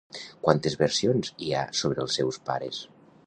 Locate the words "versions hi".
0.79-1.53